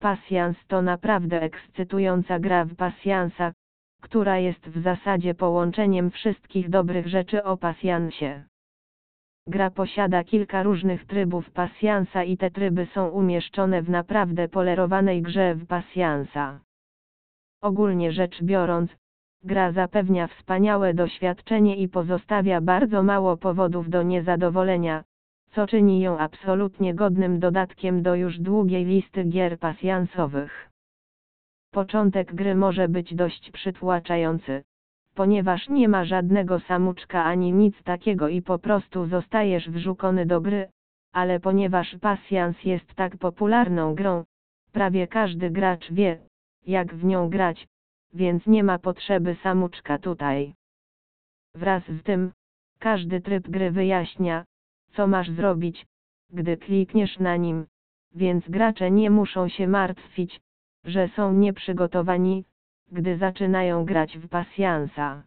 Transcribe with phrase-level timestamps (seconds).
[0.00, 3.52] Pasjans to naprawdę ekscytująca gra w pasjansa,
[4.00, 8.44] która jest w zasadzie połączeniem wszystkich dobrych rzeczy o pasjansie.
[9.46, 15.54] Gra posiada kilka różnych trybów pasjansa i te tryby są umieszczone w naprawdę polerowanej grze
[15.54, 16.60] w pasjansa.
[17.62, 18.90] Ogólnie rzecz biorąc,
[19.42, 25.04] gra zapewnia wspaniałe doświadczenie i pozostawia bardzo mało powodów do niezadowolenia,
[25.50, 30.70] co czyni ją absolutnie godnym dodatkiem do już długiej listy gier pasjansowych.
[31.70, 34.64] Początek gry może być dość przytłaczający,
[35.14, 40.68] ponieważ nie ma żadnego samuczka ani nic takiego i po prostu zostajesz wrzucony do gry,
[41.12, 44.24] ale ponieważ pasjans jest tak popularną grą,
[44.72, 46.18] prawie każdy gracz wie,
[46.66, 47.68] jak w nią grać,
[48.14, 50.54] więc nie ma potrzeby samuczka tutaj.
[51.54, 52.32] Wraz z tym,
[52.78, 54.44] każdy tryb gry wyjaśnia,
[54.92, 55.86] co masz zrobić,
[56.30, 57.66] gdy klikniesz na nim,
[58.14, 60.40] więc gracze nie muszą się martwić,
[60.84, 62.44] że są nieprzygotowani,
[62.92, 65.22] gdy zaczynają grać w pasjansa.